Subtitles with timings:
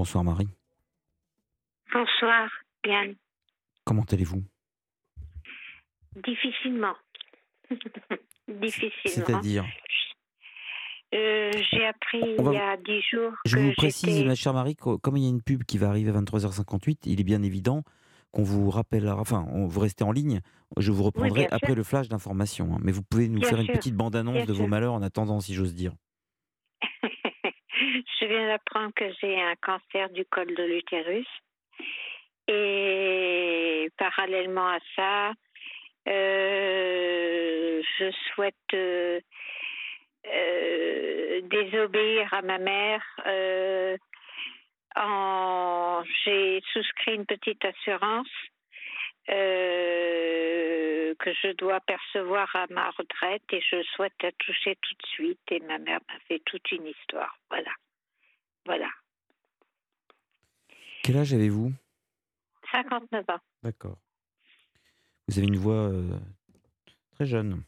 [0.00, 0.48] Bonsoir Marie.
[1.92, 2.48] Bonsoir,
[2.82, 3.12] bien.
[3.84, 4.42] Comment allez-vous?
[6.24, 6.94] Difficilement.
[8.48, 8.90] Difficilement.
[9.04, 9.66] C'est-à-dire?
[11.14, 14.54] Euh, J'ai appris va- il y a dix jours Je que vous précise, ma chère
[14.54, 17.24] Marie, que comme il y a une pub qui va arriver à 23h58, il est
[17.24, 17.82] bien évident
[18.32, 20.40] qu'on vous rappellera, enfin, on, vous restez en ligne,
[20.78, 21.52] je vous reprendrai sûr.
[21.52, 22.72] après le flash d'information.
[22.74, 22.78] hein.
[22.80, 25.52] mais vous pouvez nous Bien faire une petite bande-annonce de vos malheurs en attendant, si
[25.52, 25.92] j'ose dire.
[28.20, 31.26] Je viens d'apprendre que j'ai un cancer du col de l'utérus.
[32.48, 35.32] Et parallèlement à ça,
[36.08, 39.20] euh, je souhaite euh,
[40.26, 43.02] euh, désobéir à ma mère.
[46.24, 48.28] J'ai souscrit une petite assurance
[49.26, 55.40] que je dois percevoir à ma retraite et je souhaite la toucher tout de suite.
[55.50, 57.36] Et ma mère m'a fait toute une histoire.
[57.50, 57.70] Voilà.
[58.70, 58.88] Voilà.
[61.02, 61.72] Quel âge avez-vous?
[62.70, 63.40] 59 ans.
[63.64, 63.98] D'accord.
[65.26, 66.16] Vous avez une voix euh,
[67.16, 67.64] très jeune.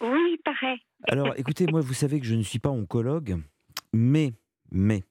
[0.00, 0.78] Oui, pareil.
[1.08, 3.42] Alors, écoutez, moi, vous savez que je ne suis pas oncologue,
[3.92, 4.34] mais,
[4.70, 5.02] mais,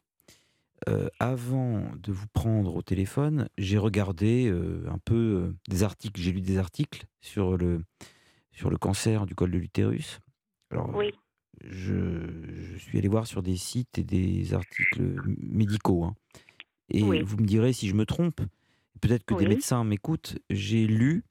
[0.87, 6.31] euh, avant de vous prendre au téléphone, j'ai regardé euh, un peu des articles, j'ai
[6.31, 7.83] lu des articles sur le,
[8.53, 10.21] sur le cancer du col de l'utérus.
[10.71, 11.13] Alors, Oui.
[11.63, 12.27] Je,
[12.73, 15.01] je suis allé voir sur des sites et des articles
[15.41, 16.03] médicaux.
[16.03, 16.15] hein.
[16.89, 17.21] Et Oui.
[17.21, 18.41] vous me direz si je me trompe,
[19.01, 21.23] peut-être que des médecins m'écoutent, j'ai lu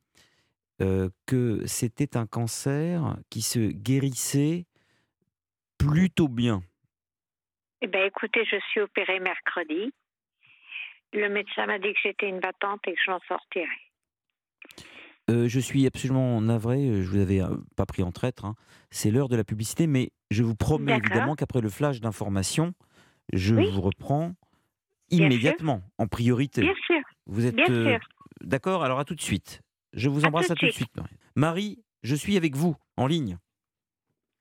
[0.82, 4.66] euh, que c'était un cancer qui se guérissait
[5.78, 6.62] plutôt bien.
[7.80, 9.92] Eh bien, écoutez, je suis opérée mercredi.
[11.12, 13.66] Le médecin m'a dit que j'étais une battante et que je m'en sortirais.
[15.28, 18.54] Euh, je suis absolument navré, euh, je vous avais euh, pas pris en traître, hein.
[18.90, 21.10] c'est l'heure de la publicité, mais je vous promets D'accord.
[21.10, 22.74] évidemment qu'après le flash d'information,
[23.32, 23.68] je Oui.
[23.72, 24.34] vous reprends
[25.10, 26.60] immédiatement, en priorité.
[26.62, 27.00] Bien sûr.
[27.26, 28.08] Vous êtes Bien euh, sûr.
[28.40, 28.84] d'accord?
[28.84, 29.62] Alors à tout de suite.
[29.94, 30.88] Je vous À embrasse tout à de tout de suite.
[30.90, 30.96] suite.
[30.96, 31.16] Marie.
[31.34, 33.36] Marie, je suis avec vous en ligne.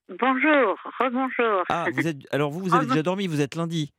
[0.07, 1.63] Bonjour, rebonjour.
[1.69, 3.91] Ah, vous êtes alors vous vous avez déjà dormi, vous êtes lundi.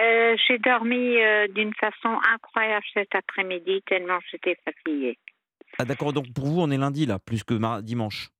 [0.00, 5.18] Euh, j'ai dormi euh, d'une façon incroyable cet après-midi, tellement j'étais fatiguée.
[5.78, 8.30] Ah d'accord, donc pour vous on est lundi là, plus que dimanche?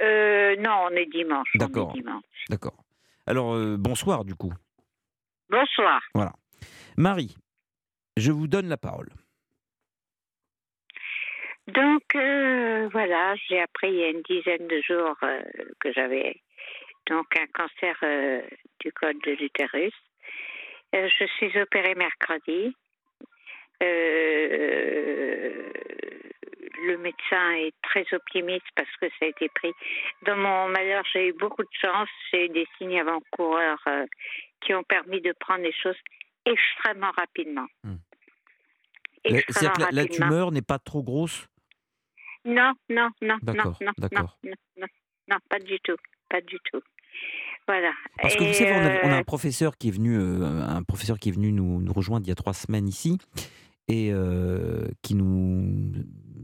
[0.00, 1.48] Euh, non, on est dimanche.
[1.54, 1.94] D'accord.
[2.48, 2.84] D'accord.
[3.26, 4.52] Alors euh, bonsoir du coup.
[5.50, 6.00] Bonsoir.
[6.96, 7.36] Marie,
[8.16, 9.08] je vous donne la parole.
[11.68, 15.16] Donc, euh, voilà, j'ai appris il y a une dizaine de jours
[15.80, 16.40] que j'avais
[17.06, 17.94] donc un cancer
[18.80, 19.92] du col de l'utérus.
[20.92, 22.74] Je suis opérée mercredi.
[23.82, 25.70] Euh,
[26.86, 29.72] le médecin est très optimiste parce que ça a été pris.
[30.26, 32.08] Dans mon malheur, j'ai eu beaucoup de chance.
[32.32, 34.06] J'ai eu des signes avant-coureurs euh,
[34.60, 35.96] qui ont permis de prendre les choses
[36.44, 37.66] extrêmement rapidement.
[37.84, 37.96] Hmm.
[39.24, 40.26] La- Extrêmement la, la rapidement.
[40.28, 41.48] tumeur n'est pas trop grosse?
[42.44, 43.54] Non, non, non, non,
[44.12, 44.86] non,
[45.28, 45.96] non, pas du tout,
[46.30, 46.80] pas du tout.
[47.66, 47.92] Voilà.
[48.22, 50.42] Parce que vous savez, on a, on a euh, un professeur qui est venu, euh,
[50.66, 53.18] un professeur qui est venu nous, nous rejoindre il y a trois semaines ici
[53.88, 55.92] et euh, qui nous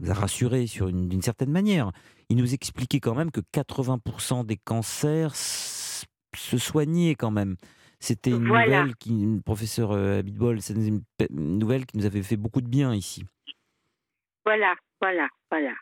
[0.09, 1.91] a rassurés sur une, d'une certaine manière.
[2.29, 7.55] Il nous expliquait quand même que 80% des cancers s- se soignaient quand même.
[7.99, 8.81] C'était une Voilà.
[8.81, 12.93] nouvelle qui, professeur euh, Abitbol, c'est une, nouvelle qui nous avait fait beaucoup de bien
[12.93, 13.23] ici.
[14.43, 15.73] Voilà, voilà, voilà.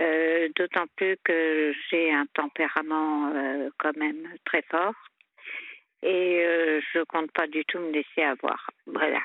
[0.00, 4.94] Euh, D'autant plus que j'ai un tempérament euh, quand même très fort
[6.02, 8.68] et euh, je compte pas du tout me laisser avoir.
[8.86, 9.20] Voilà.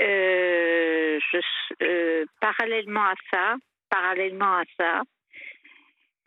[0.00, 1.38] Euh, je,
[1.82, 3.56] euh, parallèlement à ça,
[3.90, 5.02] parallèlement à ça,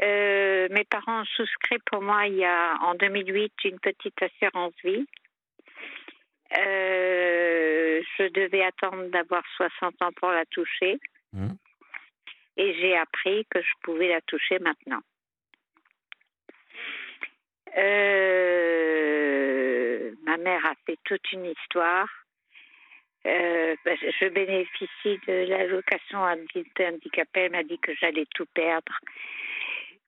[0.02, 4.74] euh, mes parents ont souscrit pour moi il y a en 2008 une petite assurance
[4.84, 5.08] vie.
[8.18, 11.00] Je devais attendre d'avoir 60 ans pour la toucher.
[11.34, 11.58] Mhm.
[12.58, 15.02] Et j'ai appris que je pouvais la toucher maintenant.
[20.26, 22.08] Ma mère a fait toute une histoire.
[23.26, 27.42] Euh, que je bénéficie de l'allocation adulte handicapé.
[27.42, 28.92] Elle m'a dit que j'allais tout perdre,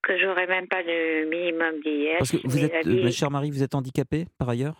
[0.04, 2.18] que j'aurais même pas le minimum d'IS.
[2.20, 4.76] Parce que vous êtes, euh, ma chère Marie, vous êtes handicapée par ailleurs?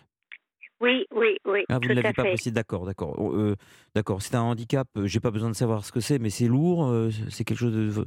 [0.80, 3.16] Oui, oui, oui, Ah, vous ne l'avez pas précisé, d'accord, d'accord.
[3.18, 3.56] Oh, euh,
[3.96, 6.86] d'accord, c'est un handicap, j'ai pas besoin de savoir ce que c'est, mais c'est lourd,
[6.86, 8.04] euh, c'est quelque chose de,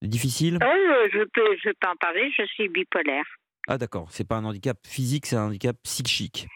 [0.00, 0.58] de difficile?
[0.62, 2.30] Euh, je peux, je peux en parler.
[2.34, 3.26] Je suis bipolaire,
[3.68, 6.48] Ah d'accord, c'est pas un handicap physique, c'est un handicap psychique.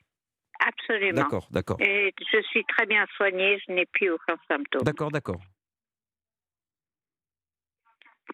[0.91, 1.23] Absolument.
[1.23, 1.77] D'accord, d'accord.
[1.81, 3.59] Et je suis très bien soignée.
[3.67, 4.83] Je n'ai plus aucun symptôme.
[4.83, 5.41] D'accord, d'accord.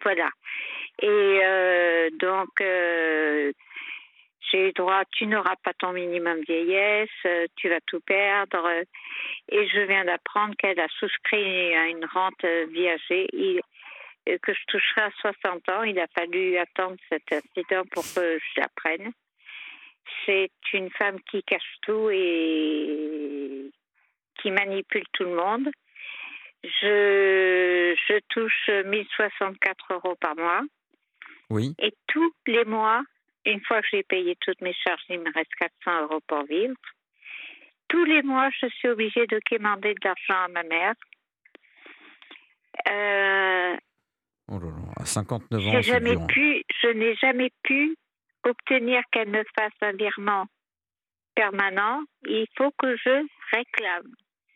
[0.03, 0.31] Voilà.
[1.01, 3.53] Et euh, donc, euh,
[4.51, 8.69] j'ai eu droit, tu n'auras pas ton minimum vieillesse, euh, tu vas tout perdre.
[9.49, 13.61] Et je viens d'apprendre qu'elle a souscrit à une rente viagée et
[14.43, 15.83] que je toucherai à 60 ans.
[15.83, 19.13] Il a fallu attendre cet incident pour que je l'apprenne.
[20.25, 23.71] C'est une femme qui cache tout et
[24.41, 25.69] qui manipule tout le monde.
[26.65, 30.63] Je, je touche 1064 euros par mois.
[31.51, 31.75] Oui.
[31.79, 33.03] Et tous les mois,
[33.45, 35.55] une fois que j'ai payé toutes mes charges, il me reste
[35.85, 36.75] 400 euros pour vivre.
[37.89, 40.95] Tous les mois, je suis obligée de quémander de l'argent à ma mère.
[42.89, 43.77] Euh,
[44.49, 47.97] oh là là, à 59 ans, jamais pu, je n'ai jamais pu
[48.47, 50.47] obtenir qu'elle me fasse un virement
[51.35, 52.03] permanent.
[52.27, 54.13] Il faut que je réclame.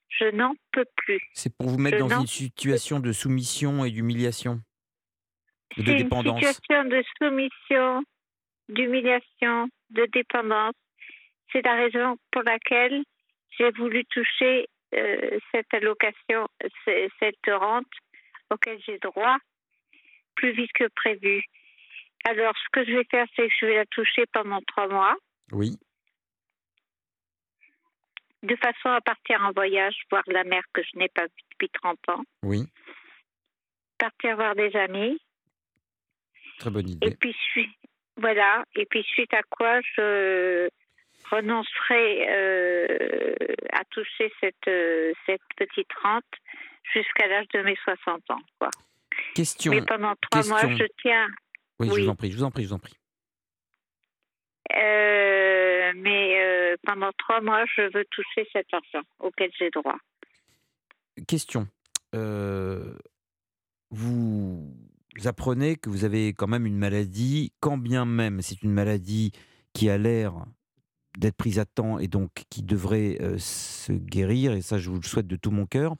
[0.09, 1.21] Je n'en peux plus.
[1.35, 4.61] C'est pour vous mettre dans une situation de soumission et d'humiliation
[5.77, 6.41] de dépendance.
[6.41, 8.03] Une situation de soumission,
[8.69, 10.75] d'humiliation, de dépendance.
[11.53, 13.03] C'est la raison pour laquelle
[13.59, 16.49] j'ai voulu toucher euh, cette allocation,
[17.21, 17.87] cette rente
[18.51, 19.37] auquel j'ai droit
[20.35, 21.43] plus vite que prévu.
[22.25, 25.17] Alors, ce que je vais faire, c'est que je vais la toucher pendant trois mois.
[25.53, 25.79] Oui.
[28.43, 31.69] De façon à partir en voyage, voir la mère que je n'ai pas vue depuis
[31.71, 32.23] 30 ans.
[32.43, 32.65] Oui.
[33.99, 35.21] Partir voir des amis.
[36.59, 37.09] Très bonne idée.
[37.09, 37.37] Et puis,
[38.17, 38.65] voilà.
[38.75, 40.69] Et puis, suite à quoi je
[41.31, 43.35] renoncerai euh,
[43.73, 46.25] à toucher cette, euh, cette petite rente
[46.93, 48.41] jusqu'à l'âge de mes 60 ans.
[48.59, 48.71] Quoi.
[49.35, 49.73] Question.
[49.73, 51.29] Mais pendant trois mois, je tiens.
[51.81, 52.95] Oui, je vous en prie, je vous en prie, je vous en prie.
[54.77, 59.99] Euh, mais pendant trois mois, je veux toucher cet argent auquel j'ai droit.
[61.27, 61.67] Question.
[63.91, 64.73] vous
[65.25, 69.33] apprenez que vous avez quand même une maladie, quand bien même c'est une maladie
[69.73, 70.35] qui a l'air
[71.19, 74.97] d'être prise à temps et donc qui devrait euh, se guérir, et ça je vous
[74.97, 75.95] le souhaite de tout mon cœur,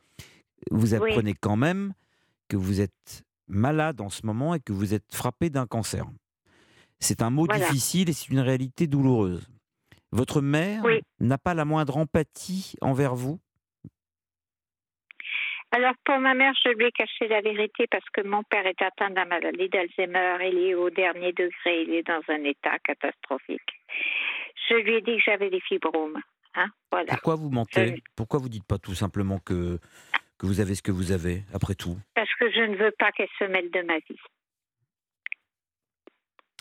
[0.71, 1.95] vous apprenez quand même
[2.49, 6.07] que vous êtes malade en ce moment et que vous êtes frappé d'un cancer.
[6.99, 9.49] C'est un mot difficile et c'est une réalité douloureuse.
[10.13, 10.83] Votre mère
[11.21, 13.39] n'a pas la moindre empathie envers vous?
[15.73, 18.83] Alors pour ma mère, je lui ai caché la vérité parce que mon père est
[18.83, 20.39] atteint d'un maladie d'Alzheimer.
[20.51, 23.71] Il est au dernier degré, il est dans un état catastrophique.
[24.69, 26.21] Je lui ai dit que j'avais des fibromes.
[26.57, 27.13] Hein, voilà.
[27.13, 28.03] Pourquoi vous mentez?
[28.17, 29.79] Pourquoi vous dites pas tout simplement que,
[30.41, 33.13] que vous avez ce que vous avez, après tout Parce que je ne veux pas
[33.13, 34.19] qu'elle se mêle de ma vie.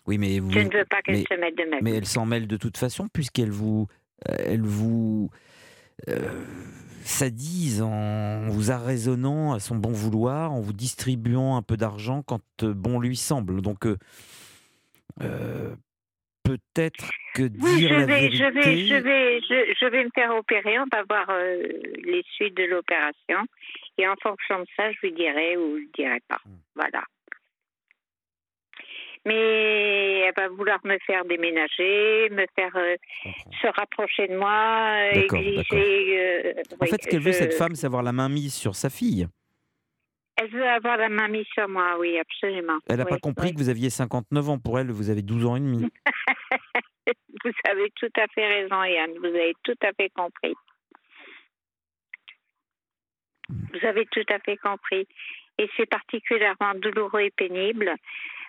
[0.05, 0.51] Oui, mais vous...
[0.51, 1.83] Je ne veux pas qu'elle se mêle de ma vie.
[1.83, 3.87] Mais elle s'en mêle de toute façon, puisqu'elle vous...
[4.27, 5.29] Euh, elle vous...
[6.09, 6.43] Euh,
[7.05, 12.41] s'adise en vous arraisonnant à son bon vouloir, en vous distribuant un peu d'argent quand
[12.63, 13.61] euh, bon lui semble.
[13.61, 13.97] Donc, euh,
[15.21, 15.73] euh,
[16.43, 17.09] peut-être
[17.43, 18.37] que dire je la vais, vérité...
[18.37, 21.27] Je vais, je, vais, je, vais me faire opérer, on va voir
[22.03, 23.45] les suites de l'opération.
[23.97, 26.39] Et en fonction de ça, je lui dirai ou je ne dirai pas.
[26.45, 26.57] Hmm.
[26.75, 27.03] Voilà
[29.25, 32.95] mais elle va vouloir me faire déménager, me faire euh,
[33.61, 36.19] se rapprocher de moi, exiger.
[36.19, 38.89] Euh, en fait, ce qu'elle veut, cette femme, c'est avoir la main mise sur sa
[38.89, 39.27] fille.
[40.37, 42.77] Elle veut avoir la main mise sur moi, oui, absolument.
[42.87, 44.57] Elle n'a pas compris que vous aviez 59 ans.
[44.57, 45.85] Pour elle, vous avez 12 ans et demi.
[47.43, 49.11] vous avez tout à fait raison, Yann.
[49.19, 50.55] Vous avez tout à fait compris.
[53.49, 55.07] Vous avez tout à fait compris.
[55.57, 57.95] Et c'est particulièrement douloureux et pénible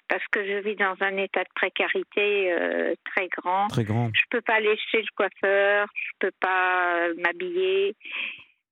[0.08, 3.68] parce que je vis dans un état de précarité euh, très grand.
[3.68, 4.10] Très grand.
[4.12, 7.94] Je peux pas aller chez le coiffeur, je peux pas m'habiller,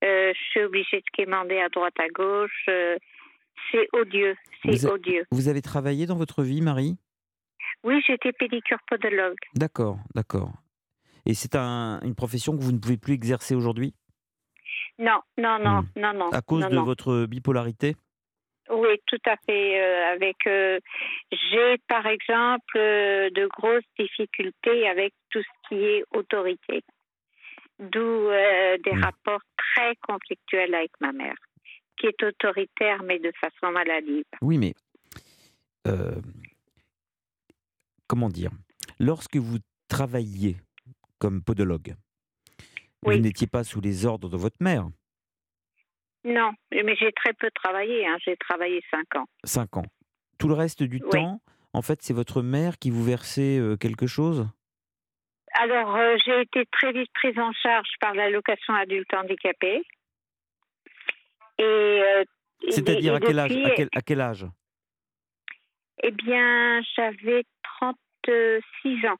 [0.04, 2.64] euh, je suis obligée de quémander à droite à gauche.
[2.68, 2.96] Euh,
[3.70, 5.24] c'est odieux, c'est odieux.
[5.30, 6.96] Vous avez travaillé dans votre vie, Marie?
[7.84, 9.38] Oui, j'étais pédicure podologue.
[9.54, 10.50] D'accord, d'accord.
[11.26, 13.94] Et c'est un, une profession que vous ne pouvez plus exercer aujourd'hui?
[14.98, 15.86] Non, non, non, hmm.
[15.96, 16.30] non, non.
[16.30, 17.94] À cause de votre bipolarité?
[18.70, 19.80] Oui, tout à fait.
[19.80, 20.78] Euh, avec, euh,
[21.32, 26.82] j'ai par exemple euh, de grosses difficultés avec tout ce qui est autorité,
[27.78, 28.28] d'où
[28.84, 29.04] des mmh.
[29.04, 31.36] rapports très conflictuels avec ma mère,
[31.96, 34.24] qui est autoritaire mais de façon maladive.
[34.42, 34.74] Oui, mais
[38.08, 38.50] comment dire
[38.98, 40.56] Lorsque vous travailliez
[41.18, 41.94] comme podologue,
[43.02, 44.88] vous n'étiez pas sous les ordres de votre mère?
[46.24, 48.06] Non, mais j'ai très peu travaillé.
[48.06, 48.16] Hein.
[48.24, 49.26] J'ai travaillé cinq ans.
[49.44, 49.86] Cinq ans.
[50.38, 51.40] Tout le reste du temps,
[51.72, 54.48] en fait, c'est votre mère qui vous versait euh, quelque chose?
[55.52, 59.82] Alors, euh, j'ai été très vite prise en charge par l'allocation adulte handicapé.
[61.58, 62.24] Et, euh,
[62.68, 63.52] C'est-à-dire à, quel âge,
[63.94, 64.46] à, quel, âge?
[66.02, 67.44] Eh bien, j'avais
[67.80, 69.16] 36 ans.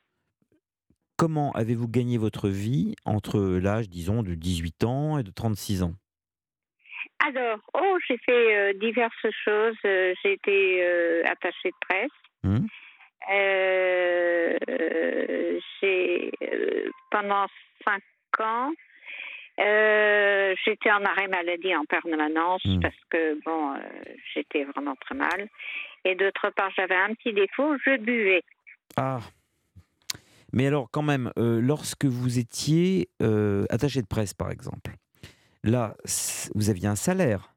[1.17, 5.95] comment avez-vous gagné votre vie entre l'âge, disons, de 18 ans et de 36 ans?
[7.27, 9.75] Alors, oh, j'ai fait euh, diverses choses.
[9.85, 12.11] Euh, J'ai été euh, attachée de presse.
[13.31, 14.57] Euh,
[15.83, 16.31] j'ai
[17.11, 17.47] pendant
[17.85, 18.03] cinq
[18.41, 18.71] ans,
[19.59, 22.81] j'étais en arrêt maladie en permanence Mm.
[22.81, 23.75] parce que bon,
[24.33, 25.49] j'étais vraiment très mal.
[26.05, 28.43] Et d'autre part, j'avais un petit défaut, je buvais.
[28.97, 29.21] Ah
[30.53, 34.93] Mais alors, quand même, euh, lorsque vous étiez euh, attaché de presse, par exemple,
[35.63, 35.95] là,
[36.55, 37.55] vous aviez un salaire.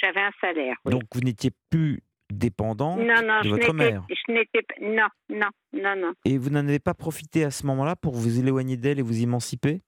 [0.00, 0.76] J'avais un salaire.
[0.84, 0.92] oui.
[0.92, 2.00] Donc, vous n'étiez plus
[2.32, 4.04] dépendant non, non, de votre mère.
[4.08, 6.12] je n'étais, non, non, non, non.
[6.24, 9.22] Et vous n'en avez pas profité à ce moment-là pour vous éloigner d'elle et vous
[9.22, 9.82] émanciper?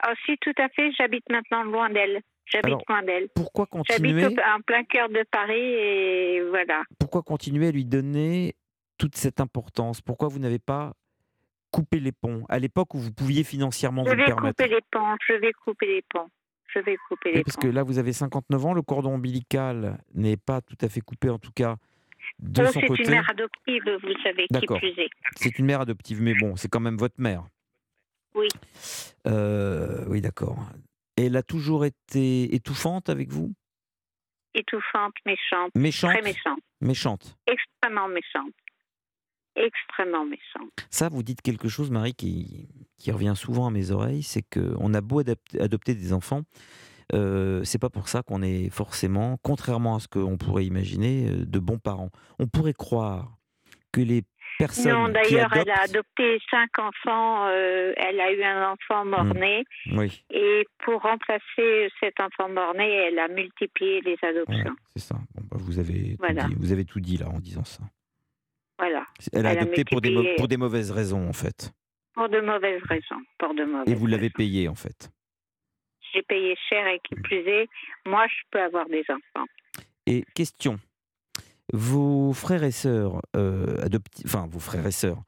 [0.00, 0.90] Ah, si, tout à fait.
[0.92, 2.20] J'habite maintenant loin d'elle.
[2.46, 3.28] J'habite d'elle.
[3.34, 6.82] Pourquoi J'habite continuer, au- en plein cœur de Paris et voilà.
[6.98, 8.54] pourquoi continuer à lui donner
[8.98, 10.00] toute cette importance?
[10.00, 10.92] Pourquoi vous n'avez pas
[11.70, 12.44] coupé les ponts?
[12.48, 15.16] À l'époque où vous pouviez financièrement Je vous le vais permettre couper les ponts.
[15.26, 16.28] Je vais couper les ponts.
[16.74, 17.62] Je vais couper Oui, les parce ponts.
[17.62, 21.28] que là, vous avez 59 ans, le cordon ombilical n'est pas tout à fait coupé,
[21.30, 21.76] en tout cas,
[22.38, 25.10] de Oh, son c'est une mère adoptive, vous savez, qui plus est.
[25.36, 27.44] C'est une mère adoptive, mais bon, c'est quand même votre mère.
[28.34, 28.48] Oui.
[29.26, 30.56] Euh, oui, d'accord.
[31.16, 33.52] Elle a toujours été étouffante avec vous?
[34.54, 37.36] Étouffante, méchante, Méchante très méchante, Méchante.
[37.46, 38.52] extrêmement méchante.
[39.54, 40.72] Extrêmement méchante.
[40.90, 44.94] Ça, vous dites quelque chose, Marie, qui, qui revient souvent à mes oreilles, c'est qu'on
[44.94, 46.42] a beau adapter- adopter des enfants,
[47.14, 51.44] euh, c'est pas pour ça qu'on est forcément, contrairement à ce qu'on pourrait imaginer, euh,
[51.44, 52.10] de bons parents.
[52.38, 53.36] On pourrait croire
[53.92, 54.22] que les
[54.86, 57.46] Non, d'ailleurs, elle a adopté cinq enfants.
[57.48, 59.64] euh, elle a eu un enfant mort-né.
[59.92, 64.74] oui, Et pour remplacer cet enfant mort-né, elle a multiplié les ouais, adoptions.
[64.94, 65.14] c'est ça.
[65.34, 66.42] Bon, bah, vous avez Voilà.
[66.44, 67.82] tout dit, vous avez tout dit là en disant ça.
[68.78, 69.06] Voilà.
[69.32, 71.72] Elle a Elle a adopté pour des, pour mauvaises raisons en fait,
[72.14, 73.20] Pour de mauvaises raisons.
[73.38, 75.10] Pour de mauvaises et vous l'avez payé en fait.
[76.12, 77.68] J'ai payé cher et qui plus est,
[78.06, 79.46] moi, je peux avoir des enfants.
[80.06, 80.78] Et question,
[81.72, 85.22] vos frères et sœurs euh, adoptifs, enfin vos frères et sœurs,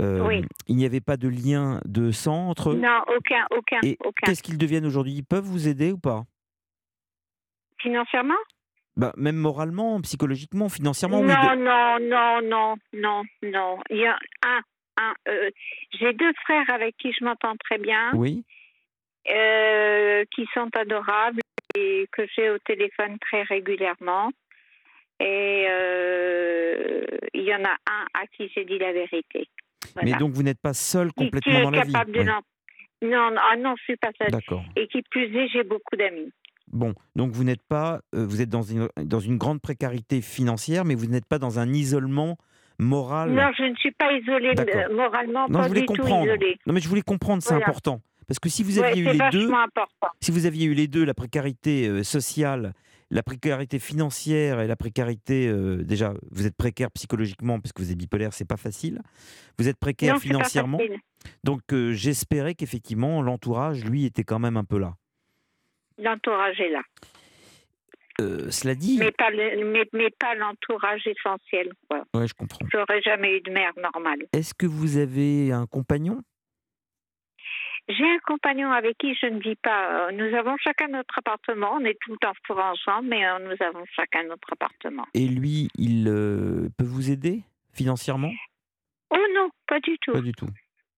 [0.00, 0.44] euh, Oui.
[0.66, 2.76] il n'y avait pas de lien de sang entre eux?
[2.76, 4.26] Non, aucun, aucun, Et aucun.
[4.26, 5.12] qu'est-ce qu'ils deviennent aujourd'hui?
[5.14, 6.24] Ils peuvent vous aider ou pas?
[7.80, 8.34] Financièrement?
[8.96, 13.78] Bah, Même moralement, psychologiquement, financièrement oui, Non, de- non, non, non, non, non.
[13.90, 14.60] Il y a un,
[14.98, 15.14] un.
[15.28, 15.50] euh,
[15.98, 18.44] J'ai deux frères avec qui je m'entends très bien, Oui,
[20.34, 21.40] qui sont adorables
[21.76, 24.30] et que j'ai au téléphone très régulièrement.
[25.20, 29.48] Et euh, il y en a un à qui j'ai dit la vérité.
[29.94, 30.10] Voilà.
[30.12, 32.18] mais donc vous n'êtes pas seul Qui- qui complètement est dans la vie capable de
[32.20, 32.42] Oui, l'en-
[33.00, 34.30] Non, non, ah non, je suis pas seule.
[34.30, 34.64] D'accord.
[34.76, 36.32] Et qui plus est, j'ai beaucoup d'amis.
[36.72, 40.84] Bon, donc vous n'êtes pas, euh, vous êtes dans une, dans une grande précarité financière,
[40.84, 42.36] mais vous n'êtes pas dans un isolement
[42.78, 43.30] moral.
[43.30, 46.26] Non, je ne suis pas isolée euh, moralement, Non, pas je voulais du tout comprendre.
[46.26, 46.58] isolée.
[46.66, 47.66] Non, mais je voulais comprendre, c'est Voilà.
[47.68, 48.00] important.
[48.26, 50.08] Parce que si vous Ouais, aviez eu les deux, important.
[50.20, 52.74] si vous aviez eu les deux, la précarité euh, sociale,
[53.10, 57.90] la précarité financière et la précarité, euh, déjà, vous êtes précaire psychologiquement parce que vous
[57.90, 59.00] êtes bipolaire, c'est pas facile.
[59.58, 60.78] Vous êtes précaire non, financièrement,
[61.44, 64.94] donc euh, j'espérais qu'effectivement l'entourage, lui, était quand même un peu là.
[65.98, 66.82] L'entourage est là.
[68.20, 71.72] Euh, cela dit, Mais pas, le- mais, mais pas l'entourage essentiel.
[71.88, 72.04] Quoi.
[72.14, 72.66] ouais, je comprends.
[72.72, 74.18] J'aurais jamais eu de mère normale.
[74.32, 76.20] Est-ce que vous avez un compagnon?
[77.88, 80.08] J'ai un compagnon avec qui je ne vis pas.
[80.08, 81.72] Euh, Nous avons chacun notre appartement.
[81.74, 85.06] On est tout le temps ensemble, mais euh, nous avons chacun notre appartement.
[85.14, 87.42] et lui, il euh, peut vous aider
[87.72, 88.32] financièrement?
[89.10, 90.12] Oh non, pas du tout.
[90.12, 90.48] Pas du tout.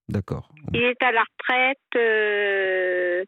[0.08, 0.50] D'accord.
[0.74, 1.78] Il est à la retraite.
[1.96, 3.24] euh,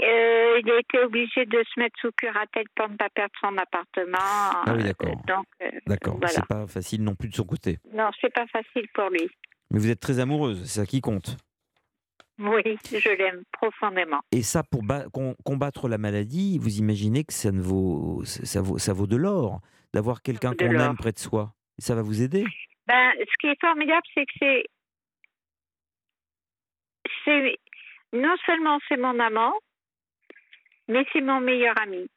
[0.00, 3.56] euh, il a été obligé de se mettre sous curatelle pour ne pas perdre son
[3.58, 4.18] appartement.
[4.20, 5.16] Ah oui, d'accord.
[5.26, 5.46] Donc,
[5.88, 6.18] D'accord.
[6.18, 6.28] voilà.
[6.34, 7.78] C'est pas facile non plus de son côté.
[7.92, 9.28] non, c'est pas facile pour lui.
[9.72, 11.36] Mais vous êtes très amoureuse, c'est ça qui compte.
[12.38, 14.20] Oui, je l'aime profondément.
[14.30, 18.62] Et ça, pour ba- com- combattre la maladie, vous imaginez que ça, ne vaut, ça,
[18.62, 19.60] vaut, ça vaut de l'or
[19.92, 21.52] d'avoir quelqu'un qu'on aime près de soi.
[21.78, 22.44] Ça va vous aider?
[22.86, 24.64] Ben, ce qui est formidable, c'est que c'est,
[27.24, 27.56] c'est
[28.12, 29.52] non seulement c'est mon amant,
[30.88, 32.08] mais c'est mon meilleur ami.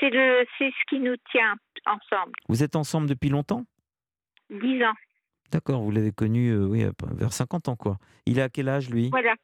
[0.00, 1.54] C'est le, c'est ce qui nous tient
[1.86, 2.32] ensemble.
[2.48, 3.64] Vous êtes ensemble depuis longtemps?
[4.50, 4.94] Dix ans,
[5.52, 7.98] D'accord, vous l'avez connu euh, oui, à- vers 50 ans, quoi.
[8.26, 9.10] Il a quel âge, lui?
[9.10, 9.34] Voilà.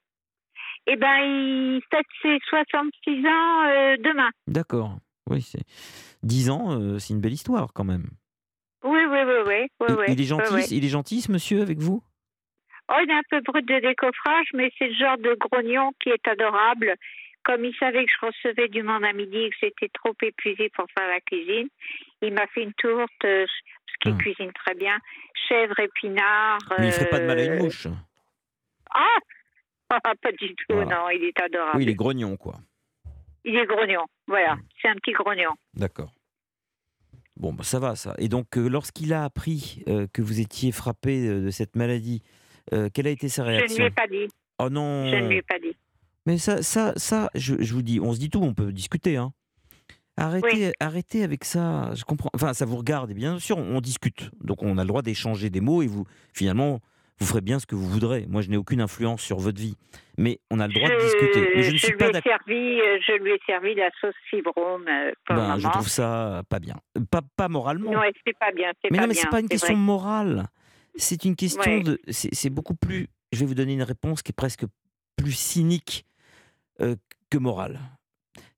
[0.86, 4.30] Eh ben, il fête ses 66 ans euh, demain.
[4.46, 4.96] D'accord.
[5.28, 5.62] Oui, c'est
[6.22, 8.06] 10 ans, euh, c'est une belle histoire quand même.
[8.84, 9.66] Oui, oui, oui, oui.
[9.80, 10.64] oui, Et- oui, il est gentil, oui.
[10.70, 12.02] il est gentil, ce monsieur, avec vous?
[12.90, 16.08] Oh, il est un peu brut de décoffrage, mais c'est le genre de grognon qui
[16.08, 16.94] est adorable.
[17.44, 20.68] comme il savait que je recevais du monde à midi et que j'étais trop épuisée
[20.74, 21.68] pour faire la cuisine,
[22.20, 23.24] il m'a fait une tourte,
[24.00, 24.18] qu'il Ah.
[24.22, 24.98] cuisine très bien,
[25.48, 26.58] chèvre, épinard.
[26.78, 27.86] Mais il ferait pas de mal à une euh, mouche.
[28.94, 29.18] Ah
[30.22, 30.96] Pas du tout, Voilà.
[30.98, 31.78] non, il est adorable.
[31.78, 32.56] Oui, il est grognon, quoi.
[33.44, 35.52] Il est grognon, voilà, c'est un petit grognon.
[35.74, 36.12] D'accord.
[37.36, 38.14] Bon, bah, ça va, ça.
[38.18, 42.22] Et donc, euh, lorsqu'il a appris euh, que vous étiez frappé euh, de cette maladie,
[42.92, 43.86] quelle a été sa Je ne lui réaction?
[43.86, 44.28] ai pas dit,
[44.58, 45.74] Oh non je ne lui ai pas dit.
[46.26, 49.16] Mais ça, ça, ça je, je vous dis, on se dit tout, on peut discuter.
[49.16, 49.32] Hein.
[50.18, 51.90] Arrêtez, arrêtez avec ça.
[51.94, 52.30] Je comprends.
[52.34, 54.30] Enfin, ça vous regarde, et bien sûr, on, on discute.
[54.42, 56.80] Donc, on a le droit d'échanger des mots et vous, finalement,
[57.20, 58.26] vous ferez bien ce que vous voudrez.
[58.28, 59.76] Moi, je n'ai aucune influence sur votre vie.
[60.18, 61.48] Mais on a le droit de discuter.
[61.54, 64.14] Mais je ne suis lui pas ai servi, euh, je lui ai servi la sauce
[64.30, 66.74] fibrome euh, Ben, je trouve ça pas bien.
[67.10, 67.90] Pas, pas moralement.
[67.92, 69.82] Ouais, c'est pas bien, Mais pas non, mais c'est pas une question vrai.
[69.82, 70.46] morale.
[70.96, 71.82] C'est une question Ouais.
[71.82, 72.00] de.
[72.08, 73.06] C'est c'est beaucoup plus.
[73.32, 74.64] Je vais vous donner une réponse qui est presque
[75.16, 76.04] plus cynique
[76.80, 76.96] euh,
[77.30, 77.78] que morale.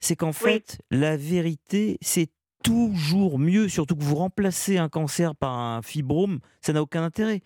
[0.01, 2.31] C'est qu'en fait, la vérité, c'est
[2.63, 7.43] toujours mieux, surtout que vous remplacez un cancer par un fibrome, ça n'a aucun intérêt.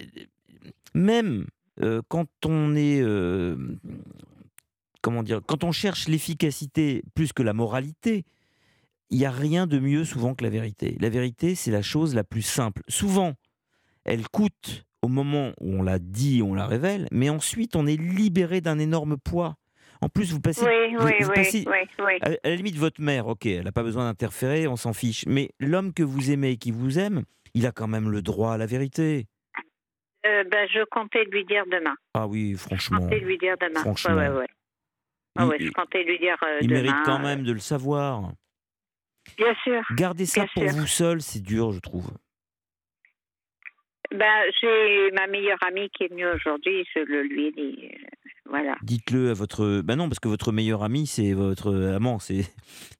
[0.00, 0.06] Euh,
[0.94, 1.46] Même
[1.82, 3.00] euh, quand on est.
[3.00, 3.78] euh,
[5.02, 8.24] comment dire Quand on cherche l'efficacité plus que la moralité,
[9.10, 10.96] il n'y a rien de mieux souvent que la vérité.
[11.00, 12.82] La vérité, c'est la chose la plus simple.
[12.88, 13.34] Souvent,
[14.04, 17.96] elle coûte au moment où on la dit, on la révèle, mais ensuite on est
[17.96, 19.56] libéré d'un énorme poids.
[20.02, 22.12] En plus, vous passez, Oui, vous- oui, vous oui, passez- oui, oui.
[22.22, 25.24] à, à la limite, votre mère, ok, elle n'a pas besoin d'interférer, on s'en fiche.
[25.26, 28.54] Mais l'homme que vous aimez et qui vous aime, il a quand même le droit
[28.54, 29.26] à la vérité.
[30.26, 31.94] Euh, ben, je comptais lui dire demain.
[32.14, 33.80] Ah oui, Je franchement, comptais lui dire demain.
[33.80, 34.14] franchement.
[34.16, 34.46] Ouais, ouais, ouais.
[35.36, 36.82] Ah il, je comptais lui dire euh, il demain.
[36.82, 38.32] mérite quand euh, même de le savoir.
[39.36, 39.82] Bien sûr.
[39.96, 40.72] Garder ça Bien pour sûr.
[40.80, 42.10] vous seul, c'est dur, je trouve.
[44.12, 47.90] Ben, j'ai ma meilleure amie qui est venue aujourd'hui, je le lui ai dit.
[48.50, 48.76] Euh, Voilà.
[48.82, 49.80] Dites-le à votre.
[49.82, 52.18] Ben non, parce que votre meilleur ami, c'est votre amant.
[52.18, 52.42] C'est.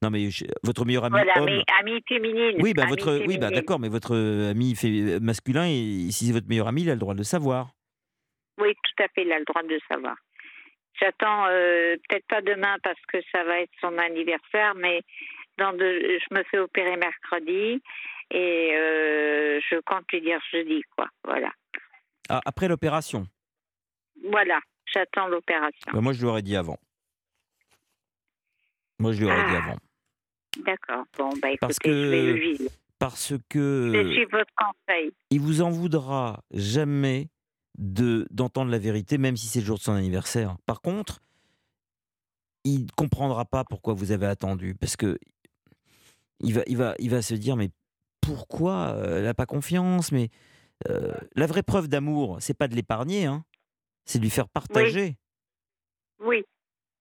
[0.03, 1.47] Non, mais je- votre meilleur ami Voilà, homme.
[1.47, 2.57] mais amie féminine.
[2.61, 3.51] Oui, amie votre, oui, féminine.
[3.51, 4.17] d'accord, mais votre
[4.51, 7.25] ami fait- masculin, et si c'est votre meilleur ami, il a le droit de le
[7.25, 7.71] savoir.
[8.61, 10.17] Oui, tout à fait, il a le droit de le savoir.
[11.01, 15.01] J'attends, euh, peut-être pas demain parce que ça va être son anniversaire, mais
[15.59, 17.81] dans je me fais opérer mercredi
[18.31, 21.09] et euh, je compte lui dire jeudi, quoi.
[21.25, 21.51] Voilà.
[22.29, 23.27] Ah, après l'opération?
[24.31, 24.61] Voilà,
[24.93, 25.91] j'attends l'opération.
[25.93, 26.79] Bah, moi, je lui aurais dit avant.
[28.99, 29.65] Moi, je lui aurais dit Ah.
[29.65, 29.77] avant.
[30.65, 31.05] D'accord.
[31.17, 32.71] Bon, bah écoutez, Parce je vais que- lui dire.
[32.99, 35.11] Parce Je que suis votre conseil.
[35.31, 37.29] il vous en voudra jamais
[37.79, 40.57] de d'entendre la vérité, même si c'est le jour de son anniversaire.
[40.67, 41.21] Par contre,
[42.65, 45.19] il comprendra pas pourquoi vous avez attendu, parce que
[46.41, 47.71] il va, il va, il va se dire mais
[48.21, 50.13] pourquoi euh, elle n'a pas confiance?
[50.13, 50.29] Mais
[50.91, 53.45] euh, la vraie preuve d'amour, c'est pas de l'épargner, hein,
[54.11, 55.15] c'est de lui faire partager.
[56.19, 56.43] Oui,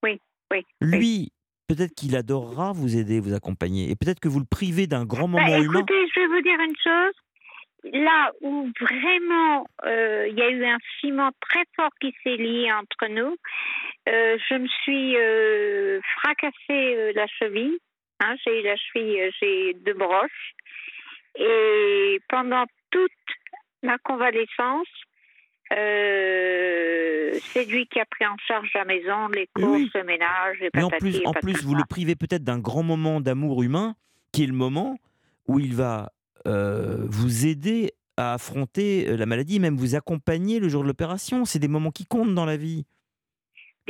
[0.02, 0.20] oui,
[0.50, 0.64] oui.
[0.80, 1.32] Lui,
[1.68, 5.28] peut-être qu'il adorera vous aider, vous accompagner, et peut-être que vous le privez d'un grand
[5.28, 5.80] Bah, moment humain.
[5.80, 7.14] écoutez, je vais vous dire une chose.
[7.92, 12.70] Là où vraiment euh, il y a eu un ciment très fort qui s'est lié
[12.72, 13.36] entre nous,
[14.08, 17.78] euh, je me suis euh, fracassé euh, la cheville.
[18.20, 20.52] Hein, j'ai eu la cheville, j'ai deux broches.
[21.36, 23.10] Et pendant toute
[23.82, 24.88] ma convalescence,
[25.72, 29.90] euh, c'est lui qui a pris en charge la maison, les courses, oui.
[29.94, 33.20] le ménage, les Mais en plus, en plus, vous le privez peut-être d'un grand moment
[33.20, 33.94] d'amour humain,
[34.32, 34.98] qui est le moment
[35.46, 36.12] où il va
[36.46, 41.44] euh, vous aider à affronter euh, la maladie, même vous accompagner le jour de l'opération.
[41.44, 42.84] C'est des moments qui comptent dans la vie.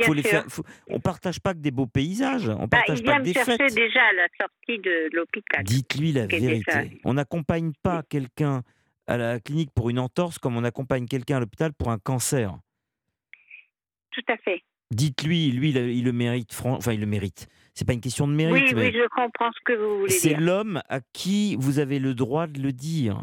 [0.03, 0.31] Faut les sûr.
[0.31, 3.15] faire, faut- on partage pas que des beaux paysages, on Bah, partage il pas vient
[3.17, 3.75] que me des chercher fêtes.
[3.75, 5.63] déjà à la sortie de l'hôpital.
[5.63, 6.99] Dites-lui la vérité.
[7.03, 8.63] On n'accompagne pas quelqu'un
[9.11, 12.57] à la clinique pour une entorse comme on accompagne quelqu'un à l'hôpital pour un cancer.
[14.11, 14.63] Tout à fait.
[14.91, 16.57] Dites-lui, lui, il, le mérite.
[16.63, 17.47] Enfin, il le mérite.
[17.73, 20.11] C'est pas une question de mérite, Oui, mais oui, je comprends ce que vous voulez
[20.11, 20.41] c'est dire.
[20.41, 23.21] l'homme à qui vous avez le droit de le dire.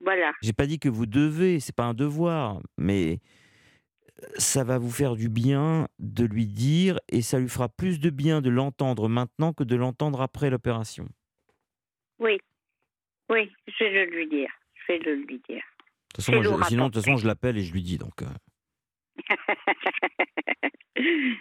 [0.00, 0.32] Voilà.
[0.42, 3.18] J'ai pas dit que vous devez, c'est pas un devoir, mais
[4.22, 7.98] euh, ça va vous faire du bien de lui dire et ça lui fera plus
[7.98, 11.08] de bien de l'entendre maintenant que de l'entendre après l'opération.
[12.20, 12.38] Oui.
[13.28, 14.50] Oui, je vais le lui dire.
[14.74, 15.62] Je vais le lui dire.
[15.64, 17.62] De toute façon, C'est moi, je- lourd à sinon, de toute façon, je l'appelle et
[17.62, 17.98] je lui dis.
[17.98, 18.26] Donc, euh,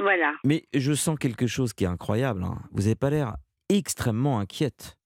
[0.00, 0.34] voilà.
[0.44, 2.44] Mais je sens quelque chose qui est incroyable.
[2.44, 2.58] hein.
[2.72, 3.36] Vous n'avez pas l'air
[3.68, 4.96] extrêmement inquiète.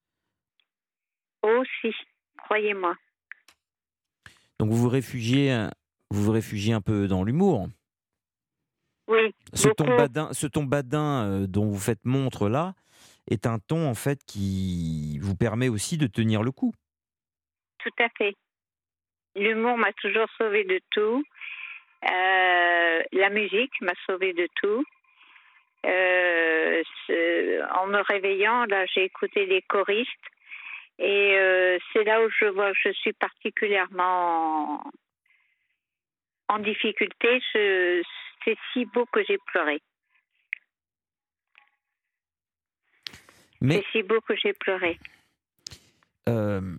[1.42, 1.94] Aussi,
[2.38, 2.94] croyez-moi.
[4.60, 5.68] Donc vous vous réfugiez, euh,
[6.10, 7.68] vous vous réfugiez un peu dans l'humour.
[9.08, 12.74] Oui, Ce ton badin, ce ton badin euh, dont vous faites montre là
[13.30, 16.72] est un ton en fait qui vous permet aussi de tenir le coup.
[17.78, 18.34] Tout à fait.
[19.34, 21.24] L'humour m'a toujours sauvé de tout.
[22.02, 24.84] la musique m'a sauvée de tout.
[25.84, 30.10] en me réveillant, là, j'ai écouté les choristes
[30.98, 34.84] et c'est là où je vois que je suis particulièrement
[36.48, 37.40] en, difficulté.
[37.52, 39.80] c'est si beau que j'ai pleuré.
[43.68, 44.98] C'est si beau que j'ai pleuré.
[46.28, 46.76] Euh,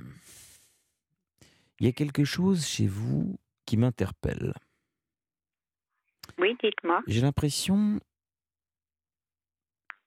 [1.80, 4.54] il y a quelque chose chez vous qui m'interpelle.
[6.38, 7.02] Oui, dites-moi.
[7.08, 8.00] J'ai l'impression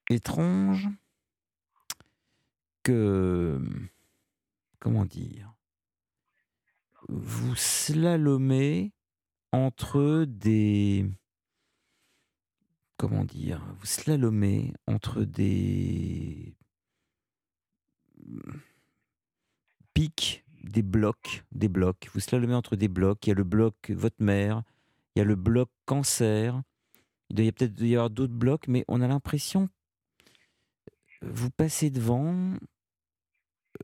[0.08, 0.88] étrange
[2.82, 3.60] que
[4.78, 5.52] comment dire
[7.08, 8.92] vous slalomez
[9.52, 11.04] entre des
[12.96, 16.55] comment dire vous slalomez entre des
[19.94, 22.08] pics, des blocs, des blocs.
[22.12, 23.26] Vous slalomez entre des blocs.
[23.26, 24.62] Il y a le bloc votre mère,
[25.14, 26.62] il y a le bloc cancer.
[27.28, 29.68] Il doit y peut-être y avoir d'autres blocs, mais on a l'impression
[31.22, 32.54] vous passez devant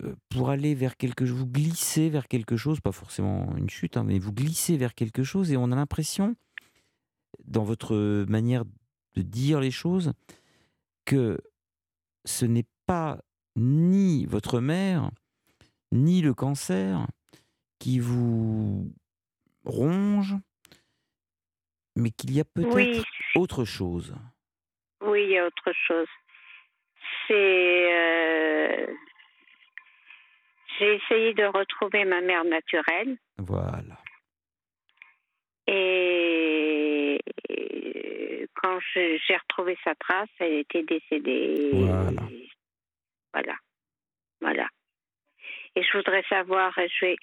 [0.02, 3.96] euh, pour aller vers quelque chose, vous glissez vers quelque chose, pas forcément une chute,
[3.96, 6.36] hein, mais vous glissez vers quelque chose et on a l'impression,
[7.44, 8.64] dans votre manière
[9.14, 10.12] de dire les choses,
[11.04, 11.38] que
[12.24, 13.22] ce n'est pas
[13.56, 15.10] ni votre mère,
[15.90, 17.06] ni le cancer
[17.78, 18.92] qui vous
[19.64, 20.34] ronge,
[21.96, 24.14] mais qu'il y a peut-être autre chose.
[25.00, 26.08] Oui, il y a autre chose.
[27.26, 27.92] C'est.
[27.92, 28.86] Euh,
[30.78, 33.16] j'ai essayé de retrouver ma mère naturelle.
[33.38, 33.98] Voilà.
[35.66, 37.20] Et
[38.54, 41.70] quand j'ai retrouvé sa trace, elle était décédée.
[41.72, 42.22] Voilà.
[43.32, 43.56] Voilà.
[44.40, 44.68] Voilà.
[45.74, 47.16] Et je voudrais savoir, je vais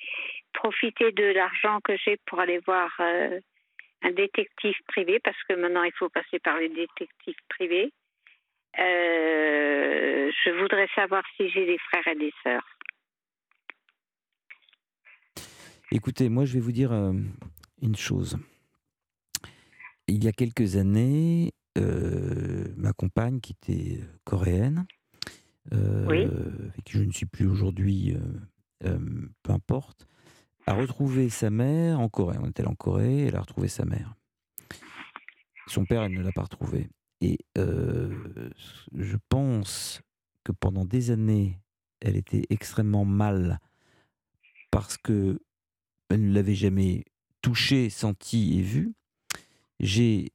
[0.53, 3.39] profiter de l'argent que j'ai pour aller voir euh,
[4.01, 7.91] un détective privé, parce que maintenant il faut passer par les détectives privés.
[8.79, 12.67] Euh, je voudrais savoir si j'ai des frères et des sœurs.
[15.91, 17.13] Écoutez, moi je vais vous dire euh,
[17.81, 18.37] une chose.
[20.07, 24.85] Il y a quelques années, ma compagne, qui était coréenne,
[25.71, 26.23] oui.
[26.23, 28.15] avec qui je ne suis plus aujourd'hui,
[28.79, 30.07] peu importe,
[30.67, 32.37] a retrouvé sa mère en Corée.
[32.41, 34.15] On était en Corée, elle a retrouvé sa mère.
[35.67, 36.89] Son père, elle ne l'a pas retrouvé.
[37.21, 40.01] Et je pense
[40.43, 41.59] que pendant des années,
[42.01, 43.59] elle était extrêmement mal
[44.71, 45.39] parce que
[46.09, 47.05] elle ne l'avait jamais
[47.41, 48.93] touché, senti et vu.
[49.79, 50.31] J'ai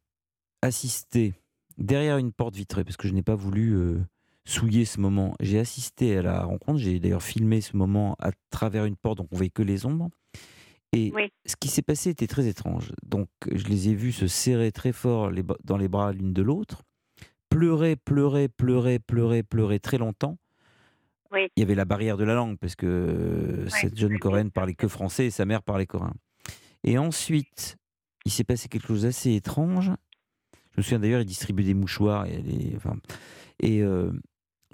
[0.63, 1.35] assisté
[1.79, 3.77] derrière une porte vitrée parce que je n'ai pas voulu
[4.47, 5.35] souiller ce moment.
[5.41, 9.29] J'ai assisté à la rencontre, j'ai d'ailleurs filmé ce moment à travers une porte, donc
[9.33, 10.11] on voyait que les ombres.
[10.93, 11.13] Et
[11.45, 12.93] ce qui s'est passé était très étrange.
[13.05, 15.31] Donc je les ai vus se serrer très fort
[15.65, 16.83] dans les bras l'une de l'autre,
[17.49, 20.39] pleurer, pleurer, pleurer, pleurer, pleurer très longtemps.
[21.37, 24.87] Il y avait la barrière de la langue parce que cette jeune coréenne parlait que
[24.87, 26.15] français et sa mère parlait coréen.
[26.85, 27.77] Et ensuite,
[28.25, 29.91] il s'est passé quelque chose d'assez étrange.
[30.73, 32.97] Je me souviens d'ailleurs, il distribuait des mouchoirs et, enfin,
[33.61, 34.13] et euh,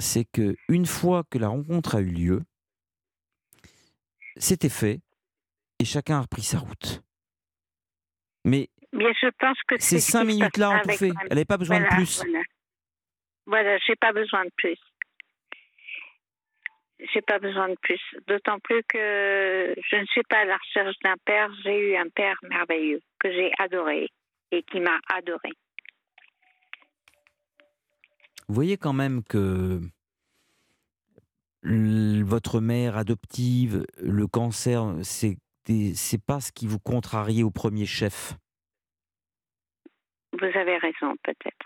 [0.01, 2.43] c'est que une fois que la rencontre a eu lieu,
[4.37, 5.01] c'était fait
[5.79, 7.03] et chacun a repris sa route.
[8.45, 11.11] Mais je pense que ces cinq minutes-là ont tout fait.
[11.23, 12.23] Elle n'avait pas besoin de plus.
[13.47, 14.79] Voilà, j'ai pas besoin de plus.
[17.13, 18.01] J'ai pas besoin de plus.
[18.27, 21.51] D'autant plus que je ne suis pas à la recherche d'un père.
[21.65, 24.09] J'ai eu un père merveilleux que j'ai adoré
[24.53, 25.51] et qui m'a adoré.
[28.51, 29.81] Vous voyez quand même que
[31.63, 35.37] votre mère adoptive, le cancer, c'est
[36.27, 38.35] pas ce qui vous contrarie au premier chef?
[40.33, 41.65] Vous avez raison, peut-être.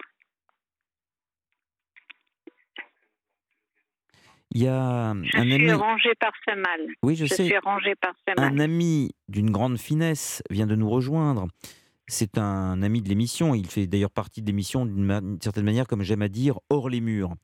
[4.51, 6.81] Il y a un je suis rangé par ce mal.
[7.03, 7.47] Oui, je, sais.
[7.47, 8.53] Suis rangé par ce mal.
[8.53, 11.49] Un ami d'une grande finesse vient de nous rejoindre.
[12.07, 13.55] C'est un ami de l'émission.
[13.55, 17.01] Il fait d'ailleurs partie de l'émission d'une certaine manière, comme j'aime à dire, hors les
[17.01, 17.35] murs.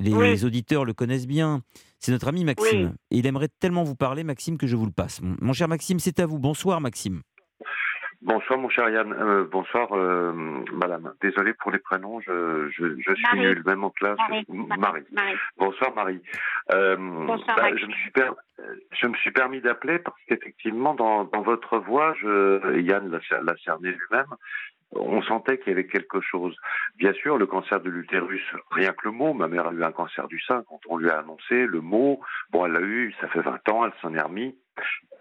[0.00, 1.62] Les, auditeurs le connaissent bien.
[2.00, 2.96] C'est notre ami Maxime.
[3.10, 5.20] Et il aimerait tellement vous parler, Maxime, que je vous le passe.
[5.22, 6.38] Mon cher Maxime, c'est à vous.
[6.38, 7.22] Bonsoir, Maxime.
[8.22, 10.32] Bonsoir mon cher Yann, euh, bonsoir euh,
[10.72, 11.12] madame.
[11.20, 14.16] Désolé pour les prénoms, je, je, je suis nul, même en classe.
[14.78, 15.04] Marie.
[15.58, 16.20] Bonsoir Marie.
[16.72, 18.30] Euh, bonsoir, bah, je, me suis per...
[18.92, 22.78] je me suis permis d'appeler parce qu'effectivement dans, dans votre voix, je...
[22.80, 24.26] Yann l'a cerné lui-même,
[24.94, 26.56] on sentait qu'il y avait quelque chose.
[26.96, 29.92] Bien sûr, le cancer de l'utérus, rien que le mot, ma mère a eu un
[29.92, 32.20] cancer du sein quand on lui a annoncé le mot.
[32.50, 34.56] Bon, elle l'a eu, ça fait 20 ans, elle s'en est remis.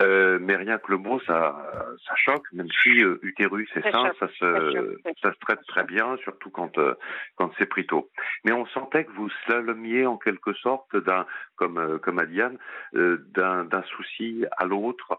[0.02, 4.12] Euh, mais rien que le mot, ça, ça choque, même si euh, utérus et sein,
[4.20, 6.96] ça se, ça, se traite très bien, surtout quand, euh,
[7.36, 8.10] quand c'est pris tôt.
[8.44, 12.58] Mais on sentait que vous slalomiez en quelque sorte, d'un, comme, comme à Diane,
[12.94, 15.18] d'un, d'un souci à l'autre,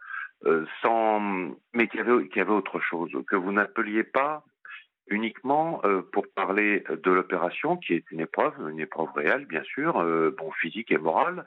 [0.83, 1.20] sans,
[1.72, 4.44] mais qu'il y, avait, qu'il y avait autre chose, que vous n'appeliez pas
[5.09, 9.94] uniquement pour parler de l'opération, qui est une épreuve, une épreuve réelle, bien sûr,
[10.37, 11.44] bon, physique et morale,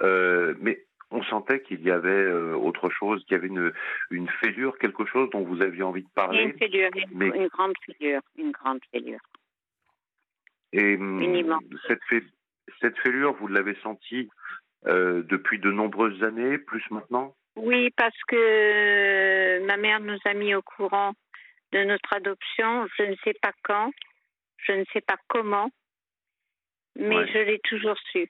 [0.00, 3.72] mais on sentait qu'il y avait euh, autre chose, qu'il y avait une,
[4.10, 6.42] une fêlure, quelque chose dont vous aviez envie de parler.
[6.42, 9.20] Une fêlure, une, grande fêlure, une grande fêlure.
[10.72, 12.00] Et hum, cette,
[12.80, 14.28] cette fêlure, vous l'avez sentie
[14.86, 17.34] euh, depuis de nombreuses années, plus maintenant?
[17.56, 21.12] Oui, parce que ma mère nous a mis au courant
[21.72, 23.90] de notre adoption, je ne sais pas quand,
[24.58, 25.70] je ne sais pas comment,
[26.96, 28.28] mais je l'ai toujours su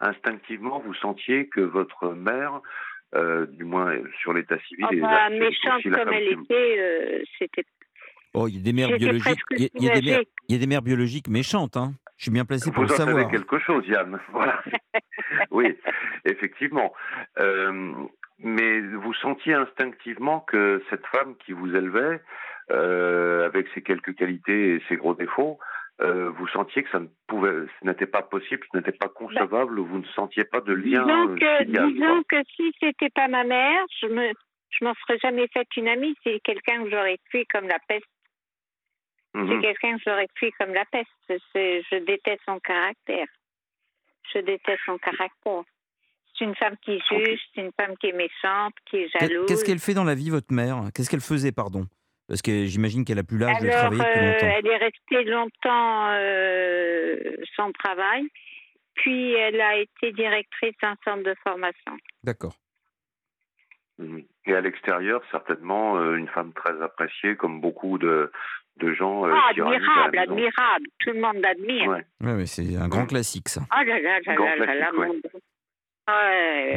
[0.00, 2.60] instinctivement, vous sentiez que votre mère,
[3.14, 7.64] euh, du moins sur l'état civil, oh, bah, méchante comme elle était, euh, c'était.
[8.34, 9.40] Oh, il y a des mères biologiques.
[9.52, 11.94] Il y, a, des mères, il y a des mères biologiques méchantes, hein.
[12.16, 13.24] Je suis bien placé pour vous le savoir.
[13.24, 14.18] Vous quelque chose, Yann.
[14.32, 14.62] Voilà.
[15.50, 15.76] oui,
[16.24, 16.92] effectivement.
[17.38, 17.92] Euh,
[18.38, 22.20] mais vous sentiez instinctivement que cette femme qui vous élevait,
[22.68, 25.58] avec ses quelques qualités et ses gros défauts,
[26.02, 29.80] euh, vous sentiez que ça ne pouvait, ce n'était pas possible, ce n'était pas concevable,
[29.80, 33.82] vous ne sentiez pas de lien disons que, Disons que si c'était pas ma mère,
[34.02, 34.32] je me,
[34.68, 36.14] je m'en serais jamais fait une amie.
[36.22, 38.04] C'est quelqu'un que j'aurais fui comme la peste.
[39.36, 39.60] C'est mhm.
[39.60, 41.10] quelqu'un que j'aurais fui comme la peste.
[41.28, 43.26] Je déteste son caractère.
[44.32, 45.62] Je déteste son caractère.
[46.38, 49.46] C'est une femme qui juge, c'est une femme qui est méchante, qui est jalouse.
[49.46, 50.84] Qu'est-ce qu'elle fait dans la vie, votre mère?
[50.94, 51.86] Qu'est-ce qu'elle faisait, pardon?
[52.28, 54.56] Parce que j'imagine qu'elle a plus l'âge de travailler depuis euh, longtemps.
[54.58, 58.24] elle est restée longtemps euh, sans travail,
[58.94, 61.92] puis elle a été directrice d'un centre de formation.
[62.24, 62.54] D'accord.
[64.44, 68.30] Et à l'extérieur, certainement, euh, une femme très appréciée, comme beaucoup de,
[68.78, 69.24] de gens.
[69.24, 70.86] ah, admirable, admirable.
[71.00, 71.88] Tout le monde l'admire.
[71.88, 72.34] Ouais.
[72.34, 73.62] ouais, c'est un grand classique, ça.
[73.70, 74.90] Ah là là là là là,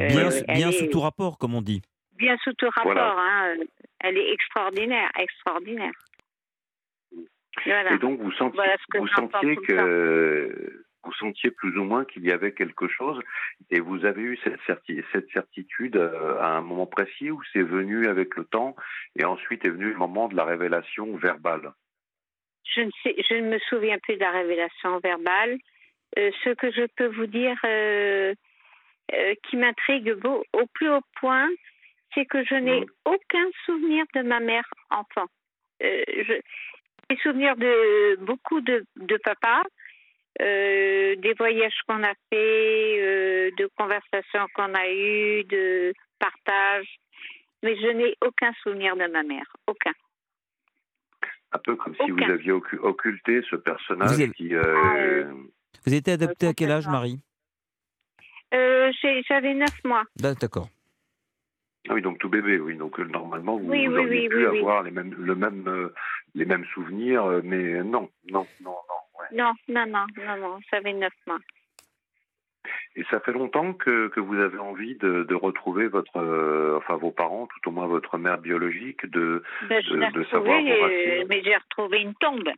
[0.07, 1.81] bien, bien sous tout rapport, comme on dit
[2.19, 3.17] bien sous tout rapport.
[3.17, 3.55] Hein.
[4.01, 5.93] Elle est extraordinaire, extraordinaire.
[7.65, 8.61] Et donc vous sentiez,
[8.97, 13.19] vous sentiez que vous sentiez plus ou moins qu'il y avait quelque chose
[13.69, 14.59] et vous avez eu cette,
[15.13, 18.75] cette certitude euh, à un moment précis où c'est venu avec le temps
[19.17, 21.71] et ensuite est venu le moment de la révélation verbale?
[22.75, 25.57] Je ne, sais, je ne me souviens plus de la révélation verbale.
[26.17, 28.33] Euh, ce que je peux vous dire euh,
[29.43, 31.49] qui m'intrigue au plus haut point,
[32.13, 35.27] c'est que je n'ai aucun souvenir de ma mère enfant.
[35.83, 36.03] Euh,
[37.09, 39.63] j'ai souvenir de beaucoup de, de papa,
[40.41, 46.87] euh, des voyages qu'on a fait, euh, de conversations qu'on a eues, de partage,
[47.63, 49.93] mais je n'ai aucun souvenir de ma mère, aucun.
[51.51, 54.53] Un peu comme si vous aviez occulté ce personnage vous qui.
[54.53, 55.33] Euh, ah,
[55.85, 57.19] vous étiez adopté à quel âge, Marie?
[59.27, 60.03] J'avais neuf mois.
[60.15, 60.69] D'accord.
[61.87, 62.75] Ah oui, donc tout bébé, oui.
[62.75, 65.93] Donc euh, normalement, vous, auriez pu avoir les mêmes, le même, euh,
[66.35, 68.95] les mêmes souvenirs, euh, mais non, non, non, non.
[69.31, 71.39] Non, non, non, non, non, j'avais neuf mois.
[72.95, 77.11] Et ça fait longtemps que, que vous avez envie de, de retrouver votre, enfin vos
[77.11, 81.25] parents, tout au moins votre mère biologique, de, ben, de, savoir vos racines.
[81.29, 82.49] Mais j'ai retrouvé une tombe.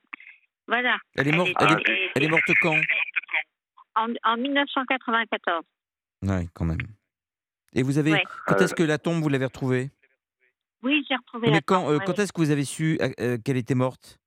[0.68, 0.98] Voilà.
[1.18, 2.78] Elle est morte, elle, est, morte quand?
[3.96, 5.64] En, en 1994.
[6.24, 6.78] Oui, quand même.
[7.74, 8.22] Et vous avez.
[8.48, 9.90] Quand est-ce que la tombe, vous l'avez retrouvée?
[10.84, 11.94] Oui, j'ai retrouvé Mais la quand, tombe.
[11.94, 14.20] Euh, quand est-ce que vous avez su euh, euh, qu'elle était morte?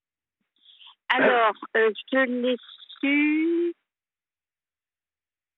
[1.08, 2.56] Alors, je l'ai
[3.00, 3.74] su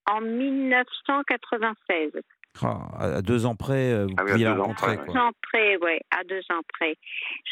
[0.06, 2.12] en 1996.
[2.62, 4.92] Ah, à deux ans près, vous ah pouviez la rencontrer.
[4.92, 6.96] À deux ans près, oui, à deux ans près.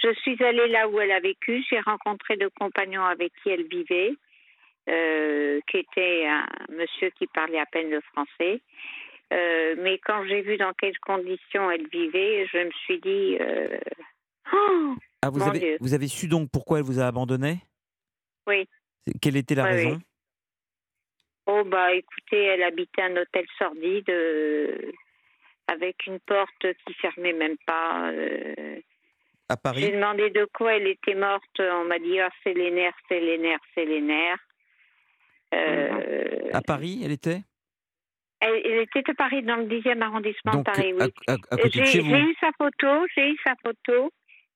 [0.03, 1.63] Je suis allée là où elle a vécu.
[1.69, 4.15] J'ai rencontré le compagnon avec qui elle vivait,
[4.87, 8.63] qui était un monsieur qui parlait à peine le français.
[9.33, 13.37] Euh, mais quand j'ai vu dans quelles conditions elle vivait, je me suis dit.
[13.41, 13.79] Euh,
[14.53, 17.59] oh, ah, vous, avez, vous avez su donc pourquoi elle vous a abandonné
[18.47, 18.69] Oui.
[19.21, 20.01] Quelle était la raison?
[21.47, 24.93] Oh, bah écoutez, elle habitait un hôtel sordide euh,
[25.69, 28.11] avec une porte qui fermait même pas.
[29.49, 31.61] à Paris J'ai demandé de quoi elle était morte.
[31.61, 34.47] On m'a dit Ah, c'est les nerfs, c'est les nerfs, c'est les nerfs.
[36.53, 37.43] À Paris, elle était?
[38.41, 41.07] Elle, était à Paris, dans le 10e arrondissement de Paris, oui.
[41.73, 44.11] J'ai eu sa photo, j'ai eu sa photo,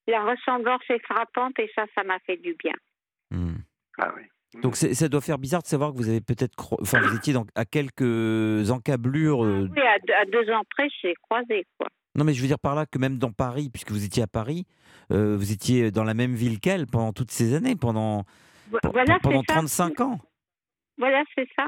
[0.07, 2.74] la ressemblance est frappante et ça, ça m'a fait du bien.
[3.31, 3.57] Hmm.
[3.98, 4.22] Ah oui.
[4.62, 7.14] Donc c'est- ça doit faire bizarre de savoir que vous avez peut-être, cro- enfin vous
[7.16, 9.44] étiez dans- à quelques encablures.
[9.44, 11.87] euh, Oui, à, deux- à deux ans près, j'ai croisé, quoi.
[12.14, 14.26] Non, mais je veux dire par là que même dans Paris, puisque vous étiez à
[14.26, 14.66] Paris,
[15.12, 18.24] euh, vous étiez dans la même ville qu'elle pendant toutes ces années, pendant
[18.82, 19.58] Voilà, pendant c'est ça.
[19.61, 20.18] 35 ans.
[20.96, 21.66] Voilà, c'est ça.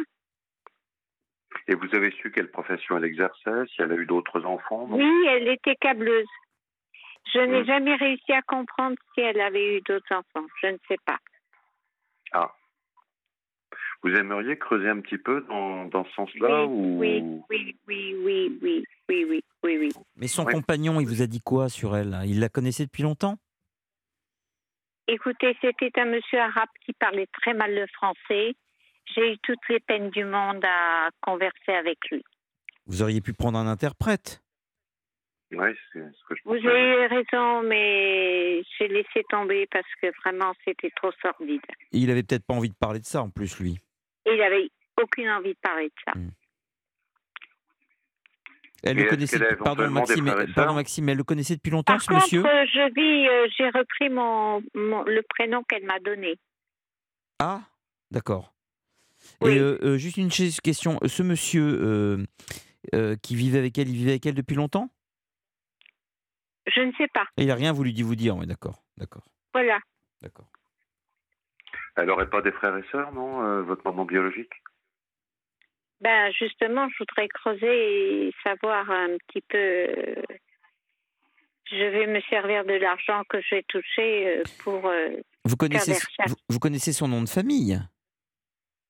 [1.68, 5.26] Et vous avez su quelle profession elle exerçait, si elle a eu d'autres enfants Oui,
[5.28, 6.26] elle était câbleuse.
[7.34, 7.66] Je n'ai Mm.
[7.66, 10.46] jamais réussi à comprendre si elle avait eu d'autres enfants.
[10.62, 11.18] Je ne sais pas.
[12.32, 12.50] Ah.
[14.02, 16.98] Vous aimeriez creuser un petit peu dans, dans ce sens-là ou...
[17.00, 19.88] oui, oui, oui, oui, oui, oui, oui, oui, oui.
[20.16, 20.52] Mais son Ouais.
[20.54, 22.18] compagnon, il vous a dit quoi sur elle?
[22.24, 23.36] Il la connaissait depuis longtemps?
[25.06, 28.54] Écoutez, c'était un monsieur arabe qui parlait très mal le français.
[29.14, 32.22] J'ai eu toutes les peines du monde à converser avec lui.
[32.86, 34.40] Vous auriez pu prendre un interprète?
[35.52, 36.68] Oui, c'est ce que je Vous pensais.
[36.68, 41.60] avez raison, mais j'ai laissé tomber parce que vraiment c'était trop sordide.
[41.92, 43.78] Et il avait peut-être pas envie de parler de ça en plus, lui.
[44.26, 44.68] Et il avait
[45.02, 46.12] aucune envie de parler de ça.
[48.82, 49.56] Elle Et le connaissait.
[49.56, 52.66] Pardon, Maxime, elle- pardon, Maxime, elle le connaissait depuis longtemps, Par ce contre, monsieur euh,
[52.72, 56.36] je vis, euh, j'ai repris mon, mon- le prénom qu'elle m'a donné.
[57.38, 57.62] Ah,
[58.10, 58.54] d'accord.
[59.42, 59.52] Oui.
[59.52, 60.98] Et euh, euh, juste une question.
[61.06, 62.24] Ce monsieur euh,
[62.94, 64.88] euh, qui vivait avec elle, il vivait avec elle depuis longtemps?
[66.66, 67.24] Je ne sais pas.
[67.36, 68.36] Et il n'a rien voulu vous dire.
[68.36, 69.78] Oui, d'accord, d'accord, Voilà.
[70.22, 70.46] d'accord.
[71.96, 74.52] Elle n'aurait pas des frères et sœurs, non, euh, votre maman biologique?
[76.00, 79.58] Ben justement, je voudrais creuser et savoir un petit peu.
[79.58, 80.14] euh,
[81.66, 84.90] Je vais me servir de l'argent que j'ai touché euh, pour.
[85.44, 86.30] Vous connaissez, des s- recherches.
[86.30, 87.78] vous, vous connaissez son nom de famille,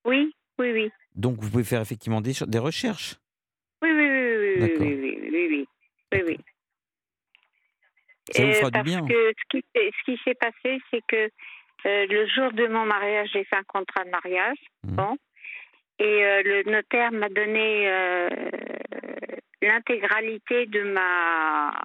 [0.04, 0.90] Oui, oui, oui.
[1.16, 3.16] donc vous pouvez faire effectivement des, ch- des recherches?
[3.82, 5.66] Oui, oui, oui, oui, oui, oui, oui, oui,
[6.12, 6.38] oui, oui.
[8.32, 9.06] Ça vous Euh, fera du parce bien.
[9.08, 11.28] que ce qui, s'est- ce qui s'est passé, c'est que
[11.86, 14.58] euh, le jour de mon mariage, j'ai fait un contrat de mariage.
[14.84, 14.96] Mhm.
[14.96, 15.16] Bon.
[15.98, 18.28] Et euh, le notaire m'a donné euh,
[19.62, 21.80] l'intégralité de ma.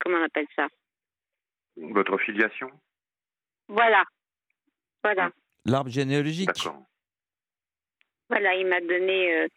[0.00, 0.66] Comment on appelle ça?
[1.76, 2.70] Votre filiation?
[3.68, 4.04] Voilà.
[5.02, 5.30] Voilà.
[5.64, 6.48] L'arbre généalogique.
[6.48, 6.82] D'accord.
[8.28, 9.34] Voilà, il m'a donné.
[9.34, 9.48] euh,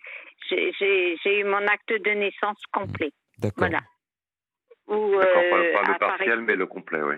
[0.49, 3.11] j'ai- J'ai j'ai eu mon acte de naissance complet.
[3.39, 3.67] D'accord.
[3.67, 3.81] Voilà.
[4.87, 7.15] Où, D'accord, pas, euh, pas le partiel, mais le complet, oui.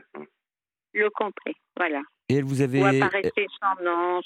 [0.99, 2.01] Le complet, voilà.
[2.27, 2.83] Et elle vous avait.
[3.01, 3.45] Apparaissait
[3.83, 4.21] nom.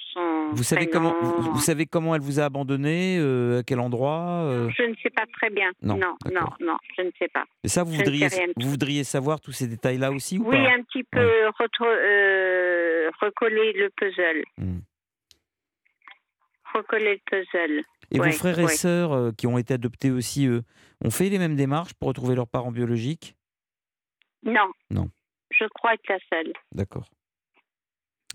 [0.53, 1.11] Vous savez prénom.
[1.11, 4.83] comment vous, vous savez comment elle vous a abandonné euh, À quel endroit euh Je
[4.83, 5.71] ne sais pas très bien.
[5.81, 6.15] Non, non,
[6.59, 7.45] non, je ne sais pas.
[7.63, 10.71] Et ça, vous je voudriez, vous voudriez savoir tous ces détails-là aussi ou Oui, pas
[10.71, 14.43] un petit peu retro- euh, recoller le puzzle.
[14.57, 14.79] Hmm.
[16.73, 17.83] Recoller le puzzle.
[18.11, 18.73] Et Ouais, vos frères et ouais.
[18.75, 20.63] sœurs qui ont été adoptés aussi, eux,
[21.05, 23.35] ont fait les mêmes démarches pour retrouver leurs parents biologiques
[24.43, 24.69] Non.
[24.91, 25.07] Non.
[25.59, 26.53] Je crois être la seule.
[26.71, 27.05] D'accord.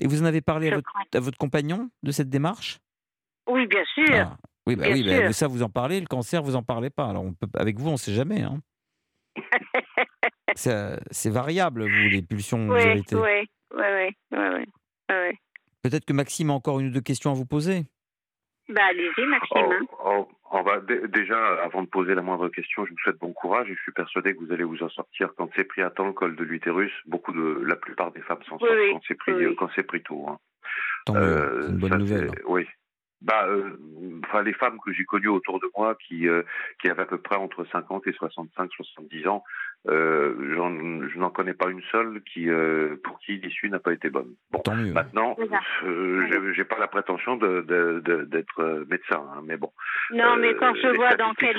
[0.01, 1.03] Et vous en avez parlé à votre, crois.
[1.13, 2.79] à votre compagnon de cette démarche?
[3.49, 4.05] Oui, bien sûr.
[4.15, 5.35] Ah, Oui, bah bien oui bah, sûr.
[5.35, 7.09] ça vous en parlez, le cancer vous en parlez pas.
[7.09, 8.43] Alors on peut, avec vous, on ne sait jamais.
[8.43, 8.61] Hein.
[10.55, 14.65] C'est variable, vous, les pulsions Oui, oui, oui, oui, oui,
[15.11, 15.39] oui.
[15.83, 17.87] Peut-être que Maxime a encore une ou deux questions à vous poser?
[18.69, 19.73] Bah, allez-y, Maxime.
[19.73, 19.87] hein.
[20.05, 23.19] Oh, oh, on va dé- déjà, avant de poser la moindre question, je vous souhaite
[23.19, 25.31] bon courage et je suis persuadé que vous allez vous en sortir.
[25.37, 28.43] Quand c'est pris à temps le col de l'utérus, beaucoup de, la plupart des femmes
[28.49, 29.57] s'en Oui, sortent oui, quand c'est pris, oui, oui.
[29.57, 30.27] quand c'est pris tôt.
[30.29, 30.39] hein.
[31.11, 32.31] Euh, c'est une bonne ça, nouvelle.
[32.35, 32.67] c'est- Oui.
[33.21, 33.77] Bah, euh,
[34.27, 36.43] enfin, les femmes que j'ai connues autour de moi qui, euh,
[36.81, 39.43] qui avaient à peu près entre 50 et 65, 70 ans,
[39.87, 40.35] euh,
[41.13, 44.35] je n'en connais pas une seule qui, euh, pour qui l'issue n'a pas été bonne.
[44.51, 44.93] Bon, Tant mieux.
[44.93, 45.37] maintenant,
[45.85, 49.73] euh, j'ai- pas la prétention de- de- de- d'être euh, médecin, hein, mais bon.
[50.11, 51.57] Non, mais quand je vois dans quel.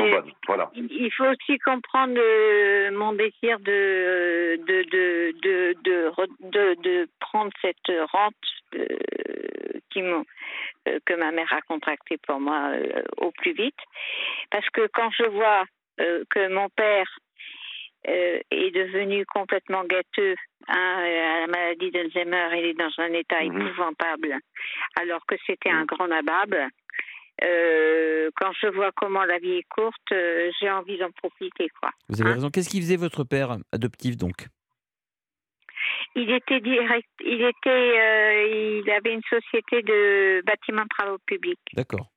[0.47, 0.69] Voilà.
[0.75, 7.07] Il faut aussi comprendre euh, mon désir de de, de, de, de, re- de, de
[7.19, 8.33] prendre cette rente
[8.75, 8.85] euh,
[9.89, 10.25] qui m'ont-
[11.05, 13.79] que ma mère a contractée pour moi euh, au plus vite.
[14.51, 15.63] Parce que quand je vois
[16.01, 17.07] euh, que mon père
[18.07, 20.35] euh, est devenu complètement gâteux
[20.67, 23.61] hein, à la maladie d'Alzheimer, il est dans un état Mhm.
[23.67, 24.37] épouvantable,
[24.99, 25.85] alors que c'était un Mhm.
[25.87, 26.55] grand nabab.
[27.41, 31.89] Euh, quand je vois comment la vie est courte, euh, j'ai envie d'en profiter, quoi.
[32.09, 32.49] Vous avez Hein raison.
[32.49, 34.47] Qu'est-ce qu'il faisait votre père adoptif donc?
[36.15, 41.59] Il était direct, il était, euh, il avait une société de bâtiments de travaux publics.
[41.73, 42.07] D'accord.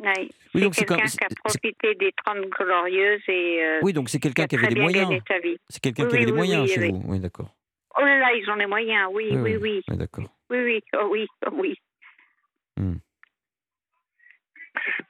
[0.00, 4.08] Oui, c'est donc c'est quelqu'un qui a profité des 30 glorieuses et euh, Oui, donc
[4.08, 5.20] c'est qui quelqu'un a qui avait des moyens.
[5.68, 6.90] C'est quelqu'un Oui, qui avait oui, des oui, moyens oui, chez oui.
[6.92, 7.02] vous.
[7.06, 7.54] Oui, d'accord.
[7.98, 10.24] Oh là là, ils ont les moyens, oui, oui, oui, Oui, d'accord.
[10.50, 11.78] oui, oui, oh oui, oh oui.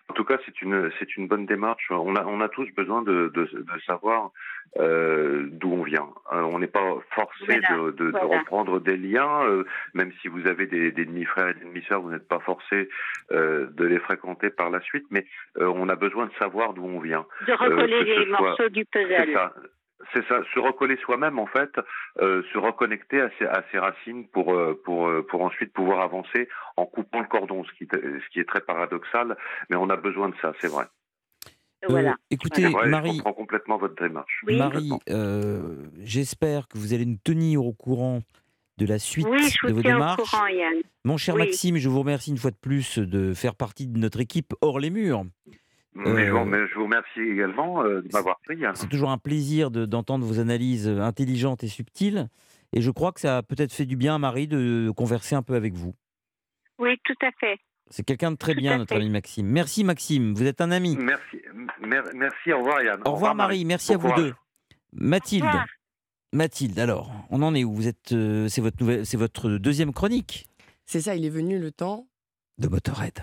[0.08, 1.90] En tout cas, c'est une c'est une bonne démarche.
[1.90, 4.30] On a on a tous besoin de de, de savoir
[4.78, 6.08] euh, d'où on vient.
[6.32, 9.64] Euh, on n'est pas forcé Voilà, de, de, de reprendre des liens, euh,
[9.94, 12.88] même si vous avez des, des demi-frères et des demi-sœurs, vous n'êtes pas forcé
[13.32, 15.26] euh, de les fréquenter par la suite, mais
[15.58, 17.24] euh, on a besoin de savoir d'où on vient.
[17.46, 19.38] De recoller les soit- morceaux du puzzle.
[20.14, 21.70] C'est ça, se recoller soi-même en fait,
[22.20, 26.00] euh, se reconnecter à ses, à ses racines pour euh, pour euh, pour ensuite pouvoir
[26.00, 29.36] avancer en coupant le cordon, ce qui ce qui est très paradoxal,
[29.68, 30.86] mais on a besoin de ça, c'est vrai.
[31.88, 32.16] Voilà.
[32.30, 34.42] Écoutez, vrai, je Marie, comprends complètement votre démarche.
[34.46, 34.58] Oui.
[34.58, 38.20] Marie, euh, j'espère que vous allez nous tenir au courant
[38.78, 40.16] de la suite Oui, je de vos démarches.
[40.28, 40.78] courant, Yann.
[41.04, 41.44] Mon cher Oui.
[41.44, 44.80] Maxime, je vous remercie une fois de plus de faire partie de notre équipe hors
[44.80, 45.24] les murs.
[45.98, 48.56] Mais, je Euh, vous, mais je vous remercie également euh, de m'avoir pris.
[48.74, 52.28] C'est toujours un plaisir de- d'entendre vos analyses intelligentes et subtiles.
[52.72, 55.42] Et je crois que ça a peut-être fait du bien à Marie de converser un
[55.42, 55.94] peu avec vous.
[56.78, 57.58] Oui, tout à fait.
[57.90, 59.00] C'est quelqu'un de très Tout bien, notre fait.
[59.00, 59.46] ami Maxime.
[59.46, 60.96] Merci Maxime, vous êtes un ami.
[61.00, 61.38] Merci,
[61.80, 63.00] mer- merci, au revoir Yann.
[63.06, 64.20] Au revoir Marie, merci à vous courage.
[64.24, 64.34] deux.
[64.92, 65.46] Mathilde.
[66.32, 67.72] Mathilde, alors, on en est où?
[67.72, 70.46] Vous êtes, euh, c'est votre nouvelle, c'est votre deuxième chronique?
[70.84, 72.06] C'est ça, il est venu le temps.
[72.58, 73.14] de Motorhead.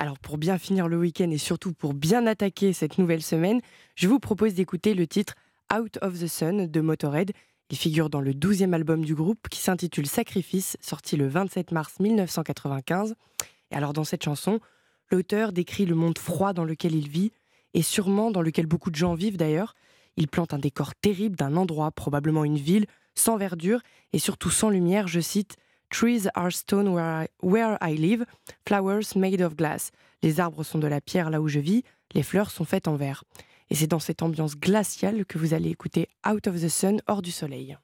[0.00, 3.60] Alors pour bien finir le week-end et surtout pour bien attaquer cette nouvelle semaine,
[3.96, 5.34] je vous propose d'écouter le titre
[5.74, 7.32] Out of the Sun de Motorhead.
[7.68, 12.00] Il figure dans le 12e album du groupe qui s'intitule Sacrifice, sorti le 27 mars
[12.00, 13.14] 1995.
[13.72, 14.58] Et alors dans cette chanson,
[15.10, 17.30] l'auteur décrit le monde froid dans lequel il vit
[17.74, 19.74] et sûrement dans lequel beaucoup de gens vivent d'ailleurs.
[20.16, 23.82] Il plante un décor terrible d'un endroit, probablement une ville, sans verdure
[24.14, 25.58] et surtout sans lumière, je cite
[25.90, 28.24] Trees are stone where I, where I live,
[28.66, 29.90] flowers made of glass.
[30.22, 31.82] Les arbres sont de la pierre là où je vis,
[32.14, 33.24] les fleurs sont faites en verre.
[33.70, 37.22] Et c'est dans cette ambiance glaciale que vous allez écouter Out of the Sun, hors
[37.22, 37.76] du soleil.